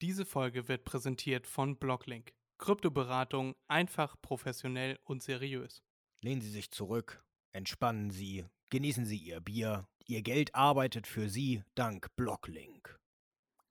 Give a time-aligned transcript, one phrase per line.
[0.00, 2.32] Diese Folge wird präsentiert von Blocklink.
[2.58, 5.82] Kryptoberatung einfach, professionell und seriös.
[6.20, 9.88] Lehnen Sie sich zurück, entspannen Sie, genießen Sie Ihr Bier.
[10.06, 12.96] Ihr Geld arbeitet für Sie dank Blocklink.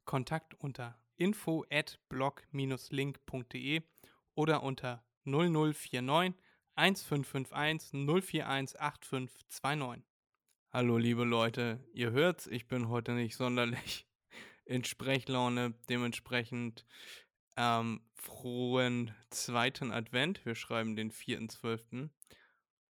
[0.04, 3.82] Kontakt unter info at block-link.de
[4.36, 6.34] oder unter 0049
[6.76, 10.04] 1551 041 8529.
[10.74, 14.07] Hallo liebe Leute, ihr hört's, ich bin heute nicht sonderlich
[14.68, 16.86] in Sprechlaune, dementsprechend
[17.56, 20.46] ähm, frohen zweiten Advent.
[20.46, 22.10] Wir schreiben den 4.12.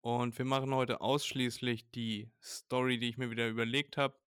[0.01, 4.17] Und wir machen heute ausschließlich die Story, die ich mir wieder überlegt habe.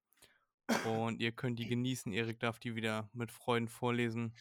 [0.84, 2.12] Und ihr könnt die genießen.
[2.12, 4.34] Erik darf die wieder mit Freuden vorlesen.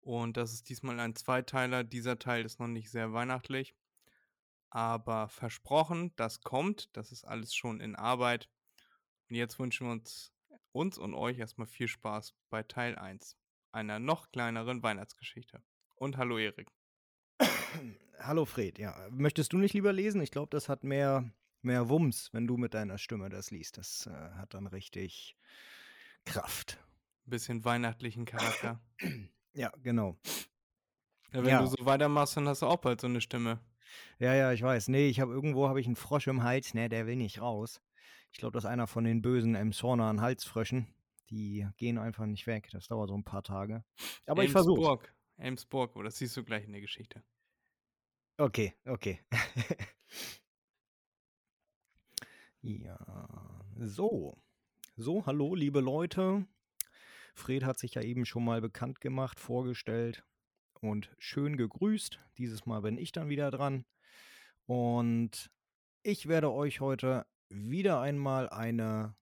[0.00, 1.84] Und das ist diesmal ein Zweiteiler.
[1.84, 3.74] Dieser Teil ist noch nicht sehr weihnachtlich.
[4.70, 6.88] Aber versprochen, das kommt.
[6.96, 8.48] Das ist alles schon in Arbeit.
[9.28, 10.32] Und jetzt wünschen wir uns,
[10.72, 13.36] uns und euch erstmal viel Spaß bei Teil 1
[13.72, 15.62] einer noch kleineren Weihnachtsgeschichte.
[15.94, 16.70] Und hallo Erik.
[18.18, 19.06] Hallo Fred, ja.
[19.10, 20.20] Möchtest du nicht lieber lesen?
[20.20, 21.30] Ich glaube, das hat mehr,
[21.62, 23.78] mehr Wumms, wenn du mit deiner Stimme das liest.
[23.78, 25.36] Das äh, hat dann richtig
[26.24, 26.78] Kraft.
[27.24, 28.80] Bisschen weihnachtlichen Charakter.
[29.54, 30.18] Ja, genau.
[31.32, 31.60] Ja, wenn Ja.
[31.60, 33.60] du so weitermachst, dann hast du auch bald so eine Stimme.
[34.18, 34.88] Ja, ja, ich weiß.
[34.88, 37.80] Nee, ich habe irgendwo habe ich einen Frosch im Hals, ne, der will nicht raus.
[38.32, 40.86] Ich glaube, das ist einer von den bösen Emshorner Halsfröschen.
[41.30, 42.68] Die gehen einfach nicht weg.
[42.72, 43.84] Das dauert so ein paar Tage.
[44.26, 45.00] Aber ich versuche.
[45.36, 45.96] Elmsburg.
[45.96, 47.22] Oh, das siehst du gleich in der Geschichte.
[48.36, 49.20] Okay, okay.
[52.62, 52.98] ja,
[53.76, 54.42] so.
[54.96, 56.46] So, hallo, liebe Leute.
[57.34, 60.24] Fred hat sich ja eben schon mal bekannt gemacht, vorgestellt
[60.80, 62.18] und schön gegrüßt.
[62.38, 63.84] Dieses Mal bin ich dann wieder dran.
[64.66, 65.50] Und
[66.02, 69.14] ich werde euch heute wieder einmal eine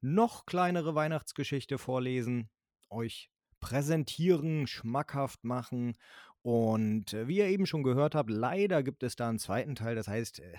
[0.00, 2.50] noch kleinere Weihnachtsgeschichte vorlesen,
[2.90, 3.30] euch
[3.60, 5.96] präsentieren, schmackhaft machen
[6.42, 9.94] und äh, wie ihr eben schon gehört habt, leider gibt es da einen zweiten Teil.
[9.96, 10.56] Das heißt, äh,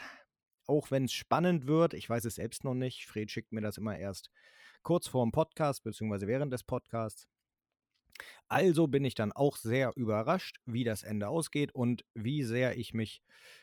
[0.67, 3.77] auch wenn es spannend wird, ich weiß es selbst noch nicht, Fred schickt mir das
[3.77, 4.29] immer erst
[4.83, 7.27] kurz vor dem Podcast, beziehungsweise während des Podcasts.
[8.47, 12.93] Also bin ich dann auch sehr überrascht, wie das Ende ausgeht und wie sehr ich
[12.93, 13.21] mich,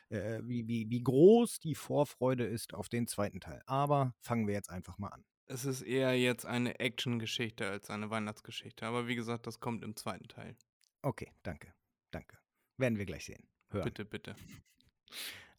[0.09, 3.61] äh, wie, wie, wie groß die Vorfreude ist auf den zweiten Teil.
[3.65, 5.25] Aber fangen wir jetzt einfach mal an.
[5.45, 8.85] Es ist eher jetzt eine Action-Geschichte als eine Weihnachtsgeschichte.
[8.85, 10.57] Aber wie gesagt, das kommt im zweiten Teil.
[11.01, 11.73] Okay, danke,
[12.11, 12.37] danke.
[12.77, 13.47] Werden wir gleich sehen.
[13.69, 13.85] Hören.
[13.85, 14.35] Bitte, bitte.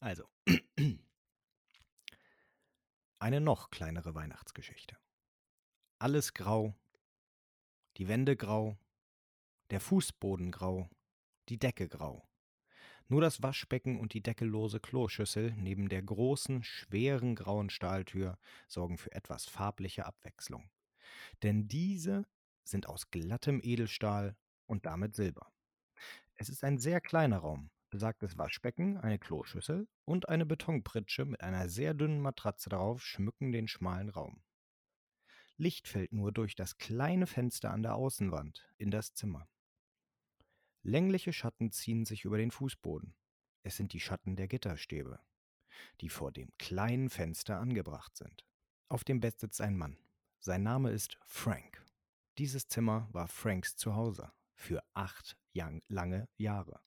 [0.01, 0.29] Also,
[3.19, 4.97] eine noch kleinere Weihnachtsgeschichte.
[5.99, 6.77] Alles grau,
[7.97, 8.79] die Wände grau,
[9.71, 10.89] der Fußboden grau,
[11.49, 12.29] die Decke grau.
[13.11, 19.13] Nur das Waschbecken und die deckellose Kloschüssel neben der großen, schweren grauen Stahltür sorgen für
[19.13, 20.71] etwas farbliche Abwechslung.
[21.43, 22.27] Denn diese
[22.65, 24.37] sind aus glattem Edelstahl
[24.67, 25.51] und damit Silber.
[26.35, 31.71] Es ist ein sehr kleiner Raum, besagtes Waschbecken, eine Kloschüssel und eine Betonpritsche mit einer
[31.71, 34.43] sehr dünnen Matratze darauf schmücken den schmalen Raum.
[35.57, 39.49] Licht fällt nur durch das kleine Fenster an der Außenwand in das Zimmer.
[40.83, 43.15] Längliche Schatten ziehen sich über den Fußboden.
[43.63, 45.21] Es sind die Schatten der Gitterstäbe,
[46.01, 48.47] die vor dem kleinen Fenster angebracht sind.
[48.89, 49.99] Auf dem Bett sitzt ein Mann.
[50.41, 51.85] Sein Name ist Frank.
[52.39, 55.37] Dieses Zimmer war Franks Zuhause für acht
[55.89, 56.81] lange Jahre.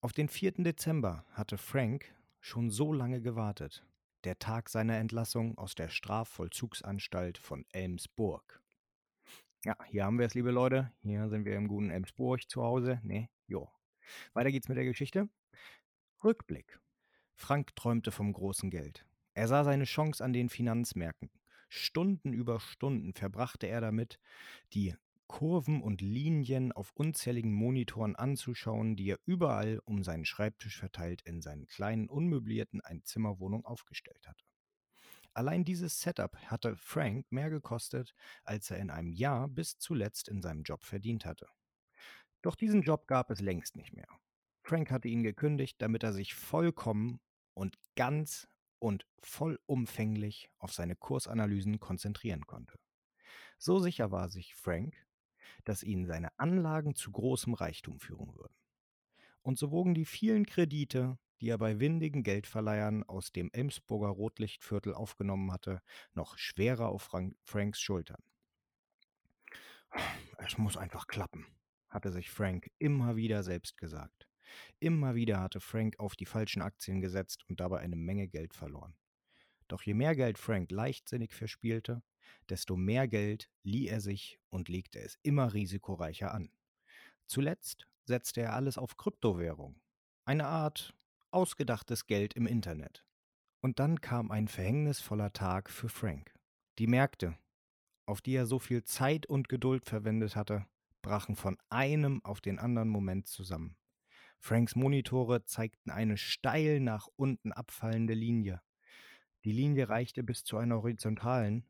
[0.00, 0.64] Auf den 4.
[0.64, 3.86] Dezember hatte Frank schon so lange gewartet.
[4.24, 8.63] Der Tag seiner Entlassung aus der Strafvollzugsanstalt von Elmsburg.
[9.64, 10.92] Ja, hier haben wir es, liebe Leute.
[11.00, 13.00] Hier sind wir im guten Elmsburg zu Hause.
[13.02, 13.70] Ne, jo.
[14.34, 15.30] Weiter geht's mit der Geschichte.
[16.22, 16.78] Rückblick.
[17.34, 19.06] Frank träumte vom großen Geld.
[19.32, 21.30] Er sah seine Chance an den Finanzmärkten.
[21.70, 24.20] Stunden über Stunden verbrachte er damit,
[24.74, 24.94] die
[25.28, 31.40] Kurven und Linien auf unzähligen Monitoren anzuschauen, die er überall um seinen Schreibtisch verteilt in
[31.40, 34.44] seinen kleinen, unmöblierten Einzimmerwohnung aufgestellt hatte.
[35.34, 38.14] Allein dieses Setup hatte Frank mehr gekostet,
[38.44, 41.48] als er in einem Jahr bis zuletzt in seinem Job verdient hatte.
[42.40, 44.08] Doch diesen Job gab es längst nicht mehr.
[44.62, 47.20] Frank hatte ihn gekündigt, damit er sich vollkommen
[47.52, 48.48] und ganz
[48.78, 52.78] und vollumfänglich auf seine Kursanalysen konzentrieren konnte.
[53.58, 54.94] So sicher war sich Frank,
[55.64, 58.54] dass ihn seine Anlagen zu großem Reichtum führen würden.
[59.42, 64.94] Und so wogen die vielen Kredite, die er bei windigen Geldverleihern aus dem Elmsburger Rotlichtviertel
[64.94, 65.82] aufgenommen hatte,
[66.12, 68.22] noch schwerer auf Frank Franks Schultern.
[70.38, 71.46] Es muss einfach klappen,
[71.88, 74.28] hatte sich Frank immer wieder selbst gesagt.
[74.78, 78.94] Immer wieder hatte Frank auf die falschen Aktien gesetzt und dabei eine Menge Geld verloren.
[79.68, 82.02] Doch je mehr Geld Frank leichtsinnig verspielte,
[82.48, 86.50] desto mehr Geld lieh er sich und legte es immer risikoreicher an.
[87.26, 89.80] Zuletzt setzte er alles auf Kryptowährung,
[90.24, 90.94] eine Art
[91.34, 93.04] ausgedachtes Geld im Internet.
[93.60, 96.34] Und dann kam ein verhängnisvoller Tag für Frank.
[96.78, 97.36] Die Märkte,
[98.06, 100.66] auf die er so viel Zeit und Geduld verwendet hatte,
[101.02, 103.76] brachen von einem auf den anderen Moment zusammen.
[104.38, 108.60] Franks Monitore zeigten eine steil nach unten abfallende Linie.
[109.44, 111.66] Die Linie reichte bis zu einer horizontalen,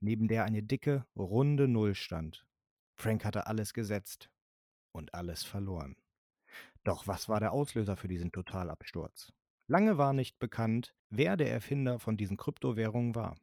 [0.00, 2.46] neben der eine dicke, runde Null stand.
[2.94, 4.30] Frank hatte alles gesetzt
[4.92, 5.96] und alles verloren.
[6.84, 9.32] Doch was war der Auslöser für diesen Totalabsturz?
[9.68, 13.36] Lange war nicht bekannt, wer der Erfinder von diesen Kryptowährungen war.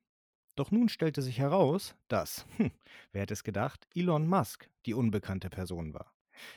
[0.56, 2.72] Doch nun stellte sich heraus, dass, hm,
[3.12, 6.14] wer hätte es gedacht, Elon Musk die unbekannte Person war.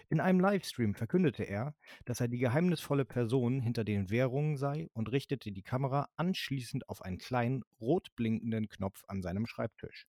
[0.09, 5.13] In einem Livestream verkündete er, dass er die geheimnisvolle Person hinter den Währungen sei und
[5.13, 10.07] richtete die Kamera anschließend auf einen kleinen, rot blinkenden Knopf an seinem Schreibtisch,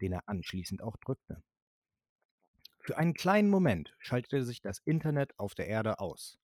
[0.00, 1.42] den er anschließend auch drückte.
[2.90, 6.40] Für einen kleinen Moment schaltete sich das Internet auf der Erde aus.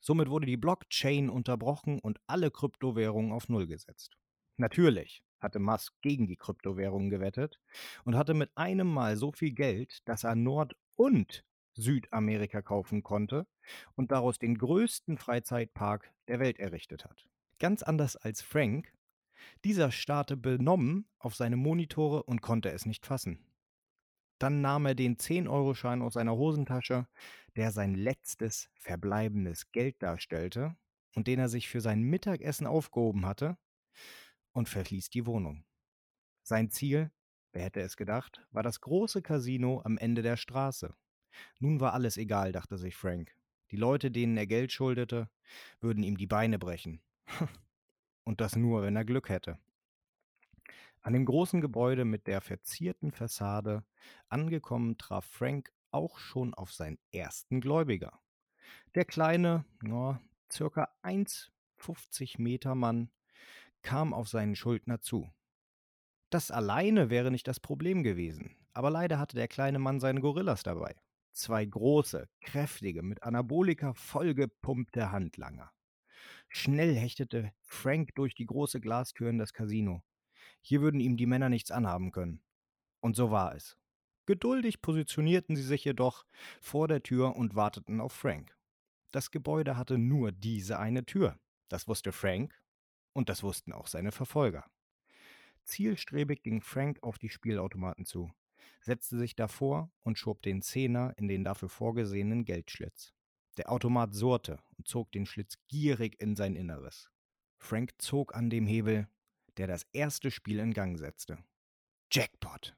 [0.00, 4.16] Somit wurde die Blockchain unterbrochen und alle Kryptowährungen auf Null gesetzt.
[4.56, 7.60] Natürlich hatte Musk gegen die Kryptowährungen gewettet
[8.04, 11.44] und hatte mit einem Mal so viel Geld, dass er Nord- und
[11.74, 13.46] Südamerika kaufen konnte
[13.94, 17.28] und daraus den größten Freizeitpark der Welt errichtet hat.
[17.60, 18.92] Ganz anders als Frank,
[19.64, 23.45] dieser starrte benommen auf seine Monitore und konnte es nicht fassen.
[24.38, 27.06] Dann nahm er den 10-Euro-Schein aus seiner Hosentasche,
[27.56, 30.76] der sein letztes verbleibendes Geld darstellte
[31.14, 33.56] und den er sich für sein Mittagessen aufgehoben hatte,
[34.52, 35.64] und verließ die Wohnung.
[36.42, 37.10] Sein Ziel,
[37.52, 40.94] wer hätte es gedacht, war das große Casino am Ende der Straße.
[41.58, 43.36] Nun war alles egal, dachte sich Frank.
[43.70, 45.28] Die Leute, denen er Geld schuldete,
[45.80, 47.02] würden ihm die Beine brechen.
[48.24, 49.58] Und das nur, wenn er Glück hätte.
[51.06, 53.84] An dem großen Gebäude mit der verzierten Fassade
[54.28, 58.18] angekommen, traf Frank auch schon auf seinen ersten Gläubiger.
[58.96, 60.20] Der kleine, ja,
[60.52, 63.12] circa 1,50 Meter Mann
[63.82, 65.30] kam auf seinen Schuldner zu.
[66.28, 70.64] Das alleine wäre nicht das Problem gewesen, aber leider hatte der kleine Mann seine Gorillas
[70.64, 70.96] dabei.
[71.30, 75.70] Zwei große, kräftige, mit Anabolika vollgepumpte Handlanger.
[76.48, 80.02] Schnell hechtete Frank durch die große Glastür in das Casino.
[80.68, 82.42] Hier würden ihm die Männer nichts anhaben können.
[82.98, 83.78] Und so war es.
[84.26, 86.26] Geduldig positionierten sie sich jedoch
[86.60, 88.58] vor der Tür und warteten auf Frank.
[89.12, 91.38] Das Gebäude hatte nur diese eine Tür.
[91.68, 92.60] Das wusste Frank
[93.12, 94.68] und das wussten auch seine Verfolger.
[95.62, 98.32] Zielstrebig ging Frank auf die Spielautomaten zu,
[98.80, 103.14] setzte sich davor und schob den Zehner in den dafür vorgesehenen Geldschlitz.
[103.56, 107.08] Der Automat surrte und zog den Schlitz gierig in sein Inneres.
[107.56, 109.08] Frank zog an dem Hebel,
[109.56, 111.38] der das erste Spiel in Gang setzte.
[112.12, 112.76] Jackpot!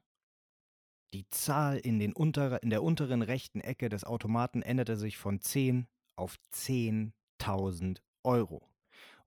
[1.13, 5.41] Die Zahl in, den untere, in der unteren rechten Ecke des Automaten änderte sich von
[5.41, 8.67] 10 auf 10.000 Euro.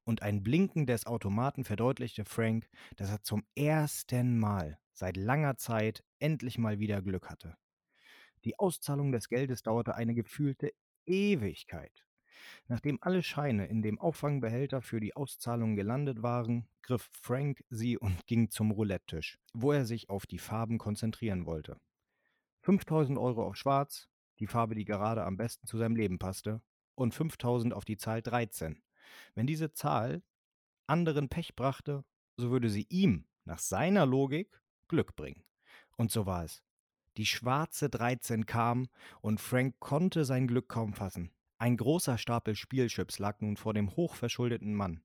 [0.04, 6.04] Und ein Blinken des Automaten verdeutlichte Frank, dass er zum ersten Mal seit langer Zeit
[6.18, 7.56] endlich mal wieder Glück hatte.
[8.44, 10.72] Die Auszahlung des Geldes dauerte eine gefühlte
[11.06, 12.04] Ewigkeit.
[12.68, 18.26] Nachdem alle Scheine in dem Auffangbehälter für die Auszahlung gelandet waren, griff Frank sie und
[18.26, 21.76] ging zum Roulette-Tisch, wo er sich auf die Farben konzentrieren wollte.
[22.62, 24.08] 5000 Euro auf Schwarz,
[24.38, 26.60] die Farbe, die gerade am besten zu seinem Leben passte,
[26.94, 28.82] und 5000 auf die Zahl 13.
[29.34, 30.22] Wenn diese Zahl
[30.86, 32.04] anderen Pech brachte,
[32.36, 35.42] so würde sie ihm, nach seiner Logik, Glück bringen.
[35.96, 36.62] Und so war es.
[37.16, 38.88] Die schwarze 13 kam
[39.20, 41.30] und Frank konnte sein Glück kaum fassen.
[41.62, 45.04] Ein großer Stapel Spielchips lag nun vor dem hochverschuldeten Mann.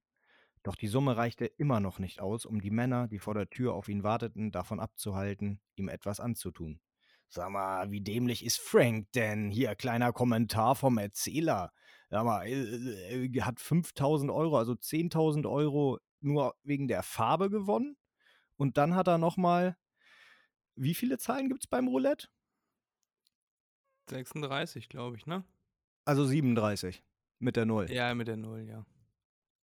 [0.63, 3.75] Doch die Summe reichte immer noch nicht aus, um die Männer, die vor der Tür
[3.75, 6.79] auf ihn warteten, davon abzuhalten, ihm etwas anzutun.
[7.29, 9.51] Sag mal, wie dämlich ist Frank denn?
[9.51, 11.71] Hier, kleiner Kommentar vom Erzähler.
[12.09, 17.97] Sag mal, äh, äh, hat 5000 Euro, also 10.000 Euro nur wegen der Farbe gewonnen.
[18.55, 19.77] Und dann hat er nochmal,
[20.73, 22.29] wie viele Zahlen gibt es beim Roulette?
[24.09, 25.43] 36, glaube ich, ne?
[26.07, 27.03] Also 37
[27.39, 27.91] mit der Null.
[27.91, 28.85] Ja, mit der Null, ja.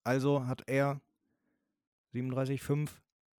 [0.04, 1.00] Also hat er
[2.14, 2.90] 37,5,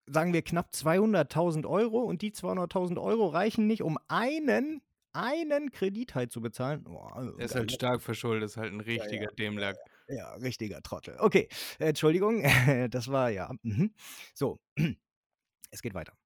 [0.07, 4.81] sagen wir knapp 200.000 Euro und die 200.000 Euro reichen nicht, um einen,
[5.13, 6.87] einen Kredit halt zu bezahlen.
[6.87, 7.07] Oh,
[7.37, 9.77] er ist halt stark verschuldet, ist halt ein richtiger ja, ja, Dämlack.
[10.07, 11.15] Ja, richtiger Trottel.
[11.19, 11.47] Okay,
[11.77, 12.41] Entschuldigung,
[12.89, 13.53] das war ja.
[13.61, 13.93] Mhm.
[14.33, 14.59] So,
[15.69, 16.17] es geht weiter.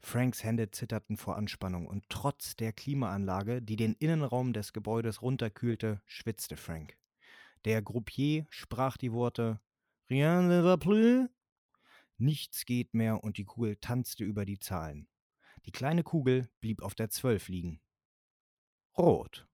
[0.00, 6.00] Franks Hände zitterten vor Anspannung und trotz der Klimaanlage, die den Innenraum des Gebäudes runterkühlte,
[6.06, 6.96] schwitzte Frank.
[7.64, 9.60] Der Groupier sprach die Worte
[10.08, 11.28] Rien ne va plus.
[12.16, 15.08] Nichts geht mehr und die Kugel tanzte über die Zahlen.
[15.66, 17.80] Die kleine Kugel blieb auf der Zwölf liegen.
[18.96, 19.46] Rot.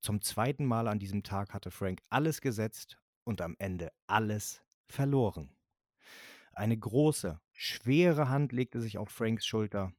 [0.00, 5.57] Zum zweiten Mal an diesem Tag hatte Frank alles gesetzt und am Ende alles verloren.
[6.58, 9.92] Eine große, schwere Hand legte sich auf Franks Schulter.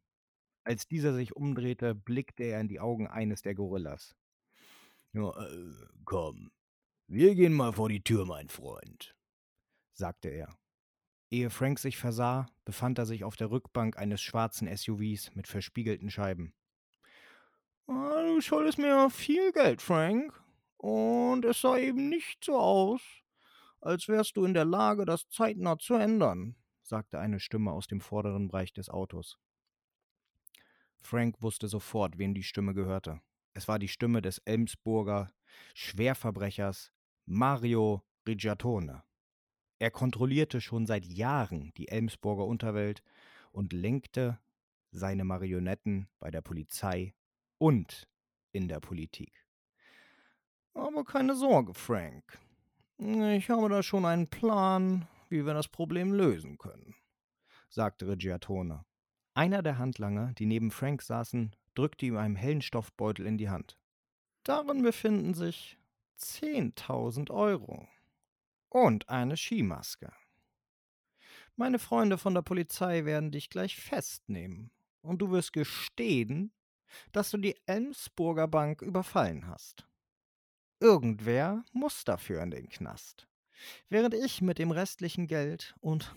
[0.65, 4.13] Als dieser sich umdrehte, blickte er in die Augen eines der Gorillas.
[5.13, 5.71] Ja, äh,
[6.03, 6.51] komm,
[7.07, 9.15] wir gehen mal vor die Tür, mein Freund,
[9.93, 10.53] sagte er.
[11.31, 16.11] Ehe Frank sich versah, befand er sich auf der Rückbank eines schwarzen SUVs mit verspiegelten
[16.11, 16.53] Scheiben.
[17.87, 20.33] Ah, du schuldest mir viel Geld, Frank.
[20.75, 23.01] Und es sah eben nicht so aus,
[23.81, 28.01] als wärst du in der Lage, das zeitnah zu ändern, sagte eine Stimme aus dem
[28.01, 29.37] vorderen Bereich des Autos.
[31.01, 33.21] Frank wusste sofort, wem die Stimme gehörte.
[33.53, 35.31] Es war die Stimme des Elmsburger
[35.73, 36.91] Schwerverbrechers
[37.25, 39.03] Mario Rigatone.
[39.79, 43.01] Er kontrollierte schon seit Jahren die Elmsburger Unterwelt
[43.51, 44.39] und lenkte
[44.91, 47.13] seine Marionetten bei der Polizei
[47.57, 48.07] und
[48.51, 49.45] in der Politik.
[50.73, 52.37] Aber keine Sorge, Frank.
[53.01, 56.95] Ich habe da schon einen Plan, wie wir das Problem lösen können,
[57.69, 58.83] sagte Reggiatone.
[59.33, 63.79] Einer der Handlanger, die neben Frank saßen, drückte ihm einen hellen Stoffbeutel in die Hand.
[64.43, 65.77] Darin befinden sich
[66.19, 67.87] 10.000 Euro
[68.67, 70.11] und eine Skimaske.
[71.55, 76.51] Meine Freunde von der Polizei werden dich gleich festnehmen und du wirst gestehen,
[77.13, 79.88] dass du die Elmsburger Bank überfallen hast.
[80.79, 83.27] Irgendwer muss dafür in den Knast.
[83.89, 86.15] Während ich mit dem restlichen Geld und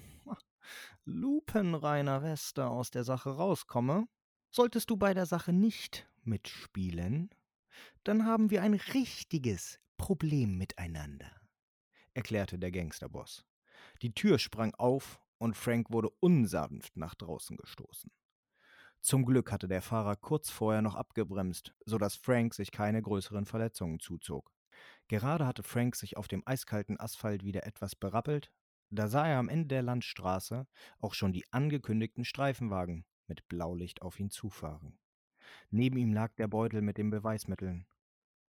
[1.04, 4.06] lupenreiner Weste aus der Sache rauskomme,
[4.50, 7.30] solltest du bei der Sache nicht mitspielen,
[8.04, 11.30] dann haben wir ein richtiges Problem miteinander,
[12.14, 13.44] erklärte der Gangsterboss.
[14.02, 18.12] Die Tür sprang auf und Frank wurde unsanft nach draußen gestoßen.
[19.00, 23.98] Zum Glück hatte der Fahrer kurz vorher noch abgebremst, sodass Frank sich keine größeren Verletzungen
[23.98, 24.51] zuzog.
[25.08, 28.50] Gerade hatte Frank sich auf dem eiskalten Asphalt wieder etwas berappelt,
[28.90, 30.66] da sah er am Ende der Landstraße
[30.98, 34.98] auch schon die angekündigten Streifenwagen mit Blaulicht auf ihn zufahren.
[35.70, 37.86] Neben ihm lag der Beutel mit den Beweismitteln.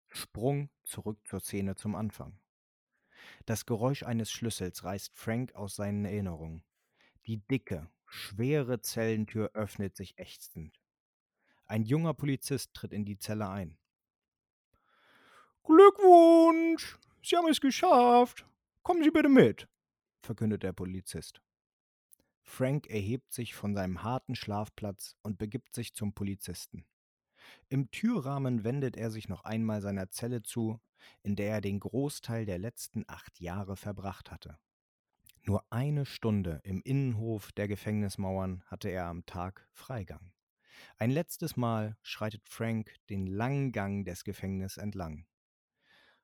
[0.09, 2.39] Sprung zurück zur Szene zum Anfang.
[3.47, 6.65] Das Geräusch eines Schlüssels reißt Frank aus seinen Erinnerungen.
[7.27, 10.81] Die dicke, schwere Zellentür öffnet sich ächzend.
[11.67, 13.79] Ein junger Polizist tritt in die Zelle ein.
[15.67, 16.97] Glückwunsch!
[17.25, 18.47] Sie haben es geschafft.
[18.85, 19.67] Kommen Sie bitte mit,
[20.23, 21.43] verkündet der Polizist.
[22.41, 26.87] Frank erhebt sich von seinem harten Schlafplatz und begibt sich zum Polizisten.
[27.69, 30.81] Im Türrahmen wendet er sich noch einmal seiner Zelle zu,
[31.25, 34.61] in der er den Großteil der letzten acht Jahre verbracht hatte.
[35.43, 40.33] Nur eine Stunde im Innenhof der Gefängnismauern hatte er am Tag Freigang.
[40.97, 45.27] Ein letztes Mal schreitet Frank den langen Gang des Gefängnisses entlang.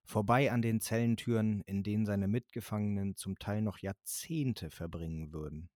[0.05, 5.71] Vorbei an den Zellentüren, in denen seine Mitgefangenen zum Teil noch Jahrzehnte verbringen würden.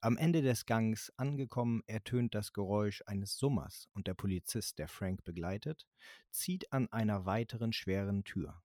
[0.00, 5.24] Am Ende des Gangs angekommen, ertönt das Geräusch eines Summers und der Polizist, der Frank
[5.24, 5.86] begleitet,
[6.30, 8.62] zieht an einer weiteren schweren Tür.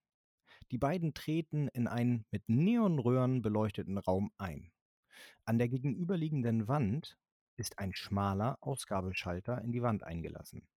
[0.71, 4.71] Die beiden treten in einen mit Neonröhren beleuchteten Raum ein.
[5.45, 7.17] An der gegenüberliegenden Wand
[7.55, 10.67] ist ein schmaler Ausgabeschalter in die Wand eingelassen.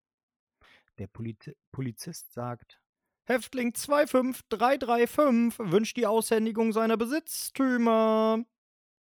[0.98, 2.81] Der Poliz Polizist sagt,
[3.24, 8.44] Häftling 25335 wünscht die Aushändigung seiner Besitztümer.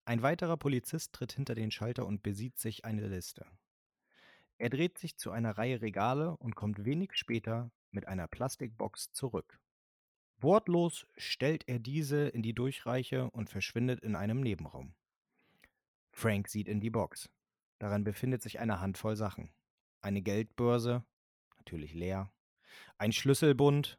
[0.04, 3.44] Ein weiterer Polizist tritt hinter den Schalter und besieht sich eine Liste.
[4.58, 9.58] Er dreht sich zu einer Reihe Regale und kommt wenig später mit einer Plastikbox zurück.
[10.38, 14.94] Wortlos stellt er diese in die Durchreiche und verschwindet in einem Nebenraum.
[16.12, 17.28] Frank sieht in die Box.
[17.80, 19.50] Daran befindet sich eine Handvoll Sachen.
[20.00, 21.04] Eine Geldbörse,
[21.56, 22.32] natürlich leer,
[22.98, 23.98] ein Schlüsselbund,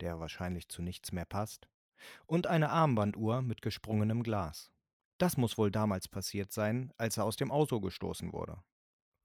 [0.00, 1.68] der wahrscheinlich zu nichts mehr passt,
[2.26, 4.72] und eine Armbanduhr mit gesprungenem Glas.
[5.18, 8.62] Das muss wohl damals passiert sein, als er aus dem Auto gestoßen wurde.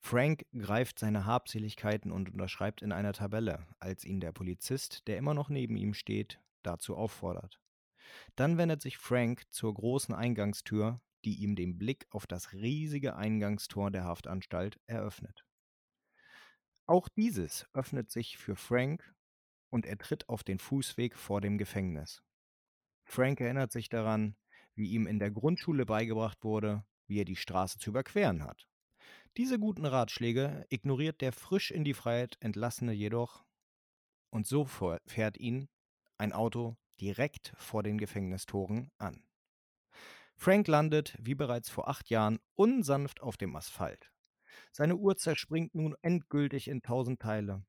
[0.01, 5.34] Frank greift seine Habseligkeiten und unterschreibt in einer Tabelle, als ihn der Polizist, der immer
[5.34, 7.60] noch neben ihm steht, dazu auffordert.
[8.36, 13.89] Dann wendet sich Frank zur großen Eingangstür, die ihm den Blick auf das riesige Eingangstor
[13.89, 15.44] der Haftanstalt eröffnet.
[16.86, 19.14] Auch dieses öffnet sich für Frank
[19.75, 22.24] und er tritt auf den Fußweg vor dem Gefängnis.
[23.03, 24.38] Frank erinnert sich daran,
[24.74, 28.70] wie ihm in der Grundschule beigebracht wurde, wie er die Straße zu überqueren hat.
[29.36, 33.44] Diese guten Ratschläge ignoriert der frisch in die Freiheit entlassene jedoch
[34.29, 35.67] und so fährt ihn
[36.17, 39.25] ein Auto direkt vor den Gefängnistoren an.
[40.38, 44.10] Frank landet, wie bereits vor acht Jahren, unsanft auf dem Asphalt.
[44.72, 47.65] Seine Uhr zerspringt nun endgültig in tausend Teile.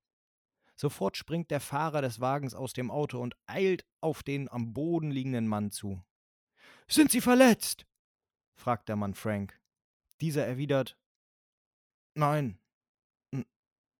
[0.76, 5.11] Sofort springt der Fahrer des Wagens aus dem Auto und eilt auf den am Boden
[5.11, 6.02] liegenden Mann zu.
[6.87, 7.87] Sind Sie verletzt?
[8.54, 9.59] fragt der Mann Frank.
[10.21, 10.99] Dieser erwidert
[12.14, 12.59] Nein.
[13.33, 13.45] N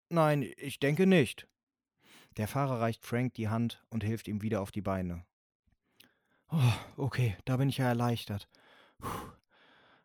[0.09, 1.49] nein, ich denke nicht.
[2.37, 5.25] Der Fahrer reicht Frank die Hand und hilft ihm wieder auf die Beine.
[6.49, 8.49] Oh, okay, da bin ich ja erleichtert.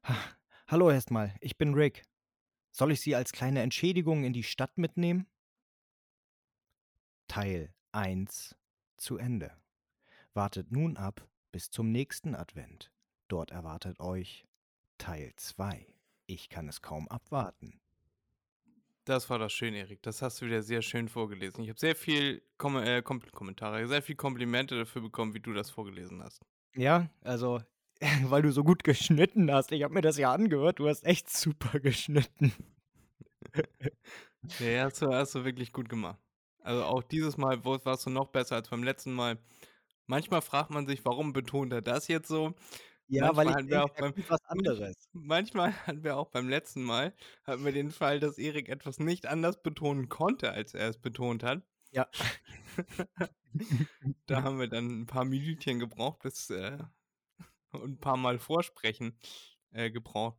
[0.03, 0.15] Ha.
[0.67, 2.03] Hallo erstmal, ich bin Rick.
[2.71, 5.27] Soll ich Sie als kleine Entschädigung in die Stadt mitnehmen?
[7.31, 8.57] Teil 1
[8.97, 9.53] zu Ende.
[10.33, 12.91] Wartet nun ab bis zum nächsten Advent.
[13.29, 14.45] Dort erwartet euch
[14.97, 15.87] Teil 2.
[16.25, 17.79] Ich kann es kaum abwarten.
[19.05, 20.01] Das war doch schön, Erik.
[20.01, 21.63] Das hast du wieder sehr schön vorgelesen.
[21.63, 25.53] Ich habe sehr viel Kom äh, Kom Kommentare, sehr viel Komplimente dafür bekommen, wie du
[25.53, 26.41] das vorgelesen hast.
[26.75, 27.61] Ja, also,
[28.25, 29.71] weil du so gut geschnitten hast.
[29.71, 30.79] Ich habe mir das ja angehört.
[30.79, 32.51] Du hast echt super geschnitten.
[34.59, 36.19] ja, hast du, hast du wirklich gut gemacht.
[36.61, 39.37] Also auch dieses Mal warst du noch besser als beim letzten Mal.
[40.07, 42.53] Manchmal fragt man sich, warum betont er das jetzt so?
[43.07, 45.09] Ja, weil ich denke, auch beim, was anderes.
[45.11, 47.13] Manchmal hatten wir auch beim letzten Mal,
[47.43, 51.43] hatten wir den Fall, dass Erik etwas nicht anders betonen konnte, als er es betont
[51.43, 51.61] hat.
[51.91, 52.07] Ja.
[54.27, 56.77] da haben wir dann ein paar Minütchen gebraucht, bis äh,
[57.71, 59.17] und ein paar Mal Vorsprechen
[59.71, 60.37] äh, gebraucht.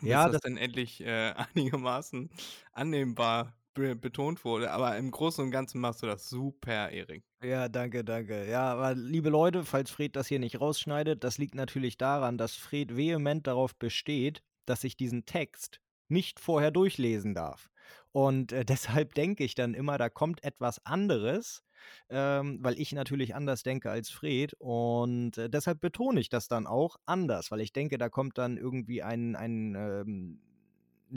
[0.00, 2.30] Ja, das, das dann endlich äh, einigermaßen
[2.72, 4.70] annehmbar be betont wurde.
[4.70, 7.24] Aber im Großen und Ganzen machst du das super, Erik.
[7.42, 8.48] Ja, danke, danke.
[8.48, 12.54] Ja, aber liebe Leute, falls Fred das hier nicht rausschneidet, das liegt natürlich daran, dass
[12.54, 17.68] Fred vehement darauf besteht, dass ich diesen Text nicht vorher durchlesen darf.
[18.12, 21.62] Und äh, deshalb denke ich dann immer, da kommt etwas anderes,
[22.08, 24.54] ähm, weil ich natürlich anders denke als Fred.
[24.58, 28.56] Und äh, deshalb betone ich das dann auch anders, weil ich denke, da kommt dann
[28.56, 30.40] irgendwie ein, ein ähm,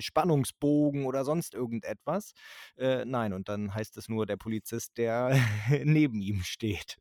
[0.02, 2.34] Spannungsbogen oder sonst irgendetwas.
[2.78, 5.40] Äh, nein, und dann heißt es nur der Polizist, der
[5.84, 6.98] neben ihm steht.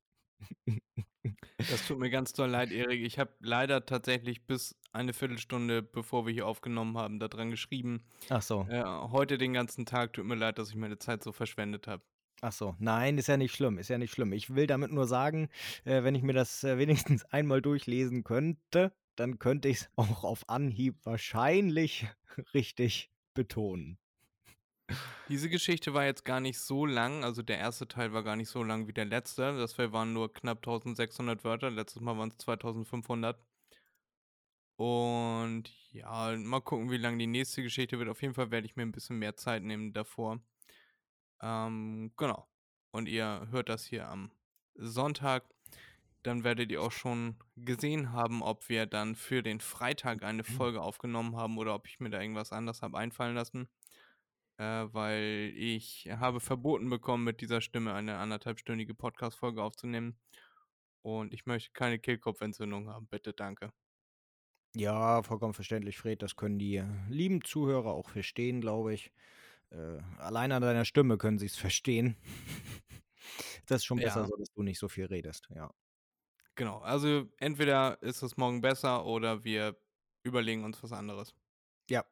[1.58, 3.02] Das tut mir ganz doll leid, Erik.
[3.02, 8.04] Ich habe leider tatsächlich bis eine Viertelstunde, bevor wir hier aufgenommen haben, daran geschrieben.
[8.28, 8.66] Ach so.
[8.68, 12.02] Äh, heute den ganzen Tag tut mir leid, dass ich meine Zeit so verschwendet habe.
[12.42, 14.32] Ach so, nein, ist ja nicht schlimm, ist ja nicht schlimm.
[14.32, 15.48] Ich will damit nur sagen,
[15.84, 20.24] äh, wenn ich mir das äh, wenigstens einmal durchlesen könnte, dann könnte ich es auch
[20.24, 22.06] auf Anhieb wahrscheinlich
[22.54, 23.98] richtig betonen.
[25.28, 28.48] Diese Geschichte war jetzt gar nicht so lang, also der erste Teil war gar nicht
[28.48, 29.58] so lang wie der letzte.
[29.58, 33.36] Das waren nur knapp 1600 Wörter, letztes Mal waren es 2500.
[34.76, 38.08] Und ja, mal gucken, wie lang die nächste Geschichte wird.
[38.08, 40.40] Auf jeden Fall werde ich mir ein bisschen mehr Zeit nehmen davor.
[41.40, 42.46] Ähm, genau.
[42.92, 44.30] Und ihr hört das hier am
[44.74, 45.44] Sonntag
[46.26, 50.46] dann werdet ihr auch schon gesehen haben, ob wir dann für den Freitag eine mhm.
[50.46, 53.68] Folge aufgenommen haben oder ob ich mir da irgendwas anderes habe einfallen lassen.
[54.58, 60.18] Äh, weil ich habe verboten bekommen, mit dieser Stimme eine anderthalbstündige Podcast-Folge aufzunehmen.
[61.02, 63.06] Und ich möchte keine Kehlkopfentzündung haben.
[63.06, 63.72] Bitte, danke.
[64.74, 66.22] Ja, vollkommen verständlich, Fred.
[66.22, 69.12] Das können die lieben Zuhörer auch verstehen, glaube ich.
[69.70, 72.16] Äh, allein an deiner Stimme können sie es verstehen.
[73.66, 74.26] das ist schon besser ja.
[74.26, 75.72] so, dass du nicht so viel redest, ja.
[76.56, 79.76] Genau, also entweder ist es morgen besser oder wir
[80.22, 81.34] überlegen uns was anderes.
[81.90, 82.02] Ja.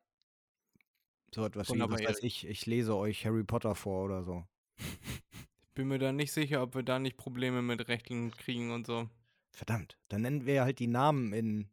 [1.34, 4.46] So etwas wie, was ich, ich lese euch Harry Potter vor oder so.
[4.76, 8.86] Ich bin mir da nicht sicher, ob wir da nicht Probleme mit Rechten kriegen und
[8.86, 9.08] so.
[9.50, 11.68] Verdammt, dann nennen wir halt die Namen in,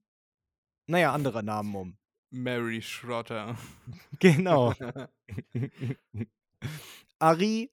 [0.87, 1.97] naja, andere Namen um.
[2.29, 3.57] Mary Schrotter.
[4.19, 4.73] Genau.
[7.19, 7.69] Ari.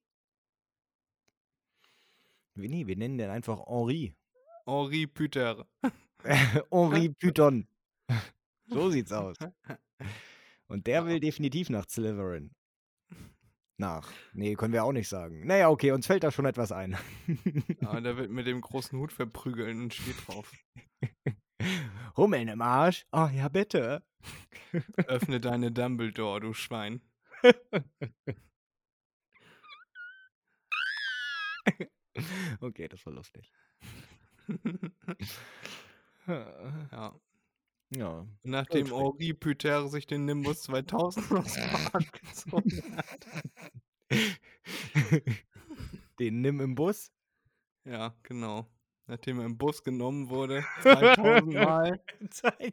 [2.54, 4.14] Nee, wir nennen den einfach Henri.
[4.68, 5.66] Henri Püter.
[6.70, 7.66] Henri Python.
[8.70, 9.38] So sieht's aus.
[10.66, 12.50] Und der will definitiv nach Slytherin.
[13.78, 14.12] Nach.
[14.34, 15.46] Nee, können wir auch nicht sagen.
[15.46, 16.98] Naja, okay, uns fällt da schon etwas ein.
[17.80, 20.52] Aber der wird mit dem großen Hut verprügeln und steht drauf.
[22.18, 23.06] Hummeln im Arsch?
[23.10, 24.02] Oh ja, bitte.
[25.06, 27.00] Öffne deine Dumbledore, du Schwein.
[32.60, 33.50] okay, das war lustig.
[36.26, 37.20] ja.
[37.90, 38.26] Ja.
[38.42, 43.26] Nachdem Henri Püter sich den Nimbus 2000 aus dem Arsch gezogen hat.
[46.18, 47.10] Den Nimm im Bus?
[47.84, 48.66] Ja, genau.
[49.06, 52.04] Nachdem er im Bus genommen wurde, 2000 Mal.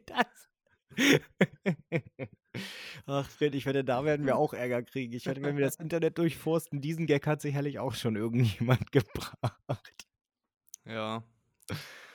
[0.04, 0.48] das.
[3.06, 5.14] Ach, Fred, ich wette, da werden wir auch Ärger kriegen.
[5.14, 10.08] Ich wette, wenn wir das Internet durchforsten, diesen Gag hat sicherlich auch schon irgendjemand gebracht.
[10.84, 11.24] Ja.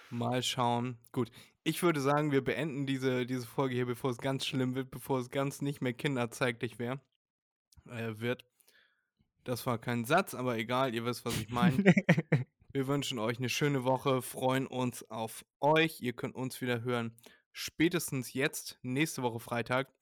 [0.10, 0.98] Mal schauen.
[1.12, 1.32] Gut.
[1.64, 5.20] Ich würde sagen, wir beenden diese, diese Folge hier, bevor es ganz schlimm wird, bevor
[5.20, 7.00] es ganz nicht mehr kinderzeiglich wär,
[7.88, 8.46] äh, wird.
[9.44, 11.84] Das war kein Satz, aber egal, ihr wisst, was ich meine.
[12.74, 16.02] wir wünschen euch eine schöne Woche, freuen uns auf euch.
[16.02, 17.16] Ihr könnt uns wieder hören,
[17.52, 19.94] spätestens jetzt, nächste Woche Freitag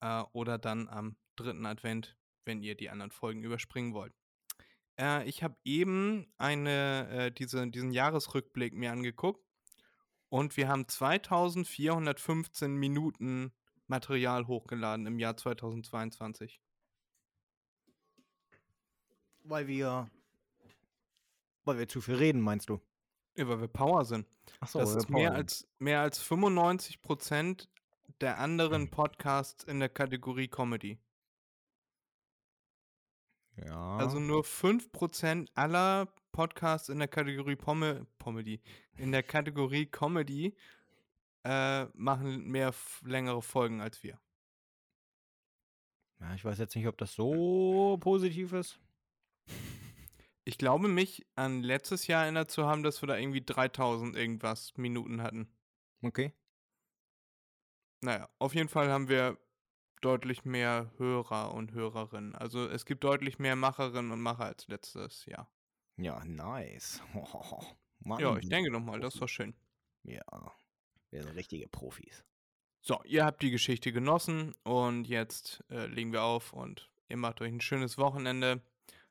[0.00, 4.14] äh, oder dann am dritten Advent, wenn ihr die anderen Folgen überspringen wollt.
[4.98, 9.44] Äh, ich habe eben eine, äh, diese, diesen Jahresrückblick mir angeguckt
[10.28, 13.52] und wir haben 2415 Minuten
[13.86, 16.60] Material hochgeladen im Jahr 2022.
[19.44, 20.10] Weil wir.
[21.64, 22.80] Weil wir zu viel reden, meinst du?
[23.36, 24.26] Ja, weil wir Power sind.
[24.60, 27.68] Achso, das ist mehr als, mehr als 95 Prozent
[28.20, 30.98] der anderen Podcasts in der Kategorie Comedy.
[33.64, 33.96] Ja.
[33.96, 38.60] Also nur 5% aller Podcasts in der Kategorie Pomme, Comedy,
[38.98, 40.54] in der Kategorie Comedy
[41.44, 44.18] äh, machen mehr längere Folgen als wir.
[46.20, 48.78] Ja, ich weiß jetzt nicht, ob das so positiv ist.
[50.44, 54.76] Ich glaube, mich an letztes Jahr erinnert zu haben, dass wir da irgendwie 3000 irgendwas
[54.76, 55.48] Minuten hatten.
[56.02, 56.32] Okay.
[58.00, 59.38] Naja, auf jeden Fall haben wir
[60.02, 62.34] deutlich mehr Hörer und Hörerinnen.
[62.34, 65.50] Also es gibt deutlich mehr Macherinnen und Macher als letztes Jahr.
[65.96, 67.02] Ja, nice.
[68.08, 69.54] Oh, ja, ich denke doch mal, das war schön.
[70.04, 70.22] Ja,
[71.10, 72.24] wir sind richtige Profis.
[72.82, 77.40] So, ihr habt die Geschichte genossen und jetzt äh, legen wir auf und ihr macht
[77.40, 78.62] euch ein schönes Wochenende,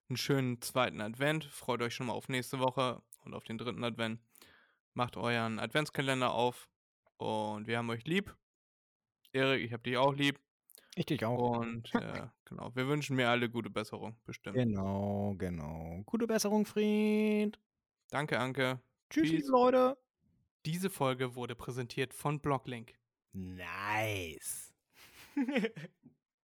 [0.08, 1.44] einen schönen zweiten Advent.
[1.46, 4.22] Freut euch schon mal auf nächste Woche und auf den dritten Advent.
[4.94, 6.70] Macht euren Adventskalender auf
[7.18, 8.34] und wir haben euch lieb.
[9.34, 10.40] Erik, ich hab dich auch lieb.
[10.96, 11.60] Ich dich auch.
[11.60, 14.56] Und äh, genau, wir wünschen mir alle gute Besserung, bestimmt.
[14.56, 16.02] Genau, genau.
[16.06, 17.60] Gute Besserung, Fried.
[18.10, 18.80] Danke, Anke.
[19.10, 19.98] Tschüss, liebe Leute.
[20.66, 22.94] Diese Folge wurde präsentiert von Blocklink.
[23.34, 24.74] Nice.